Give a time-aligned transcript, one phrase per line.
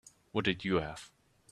[0.31, 1.11] What did you have?